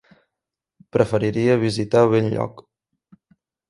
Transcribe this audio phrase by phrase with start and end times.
[0.97, 2.69] Preferiria visitar Benlloc.